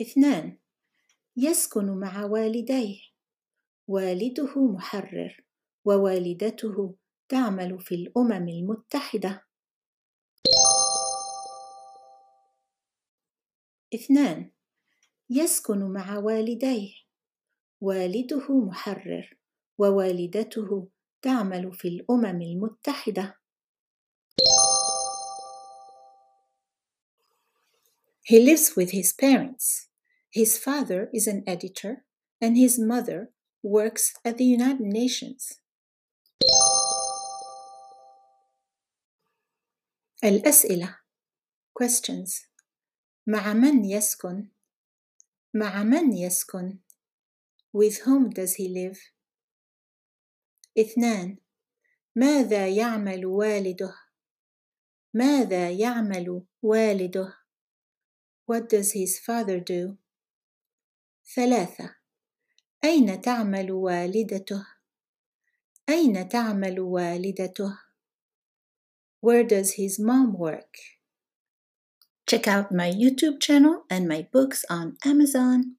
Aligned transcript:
اثنان 0.00 0.58
يسكن 1.36 1.98
مع 2.00 2.24
والديه. 2.24 3.00
والده 3.88 4.66
محرر 4.66 5.44
ووالدته 5.84 6.94
تعمل 7.28 7.80
في 7.80 7.94
الأمم 7.94 8.48
المتحدة. 8.48 9.46
اثنان 13.94 14.50
يسكن 15.30 15.92
مع 15.92 16.18
والديه. 16.18 16.94
والده 17.80 18.60
محرر 18.60 19.36
ووالدته 19.78 20.88
تعمل 21.22 21.72
في 21.72 21.88
الأمم 21.88 22.42
المتحدة. 22.42 23.38
He 28.22 28.38
lives 28.40 28.76
with 28.76 28.90
his 28.90 29.12
parents. 29.12 29.87
His 30.31 30.57
father 30.57 31.09
is 31.13 31.27
an 31.27 31.43
editor 31.45 32.05
and 32.41 32.57
his 32.57 32.79
mother 32.79 33.29
works 33.61 34.13
at 34.25 34.37
the 34.37 34.45
United 34.45 34.81
Nations. 34.81 35.59
الأسئلة 40.23 40.95
questions 41.73 42.47
مع 43.27 43.53
من 43.53 43.85
يسكن؟ 43.85 44.49
مع 45.53 45.83
من 45.83 46.13
يسكن؟ 46.13 46.79
With 47.73 47.99
whom 48.05 48.29
does 48.29 48.55
he 48.55 48.67
live? 48.67 48.99
اثنان 50.77 51.37
ماذا 52.15 52.67
يعمل 52.67 53.25
والده؟ 53.25 53.95
ماذا 55.13 55.69
يعمل 55.69 56.45
والده؟ 56.61 57.33
What 58.45 58.69
does 58.69 58.91
his 58.91 59.19
father 59.19 59.59
do? 59.59 59.97
ثلاثة 61.34 61.94
أين 62.84 63.20
تعمل 63.20 63.72
والدته؟ 63.72 64.66
أين 65.88 66.28
تعمل 66.28 66.80
والدته؟ 66.80 67.78
Where 69.20 69.44
does 69.44 69.72
his 69.74 69.98
mom 69.98 70.32
work? 70.32 70.78
Check 72.26 72.46
out 72.46 72.72
my 72.72 72.90
YouTube 72.90 73.40
channel 73.40 73.84
and 73.90 74.06
my 74.08 74.28
books 74.32 74.64
on 74.70 74.96
Amazon. 75.04 75.77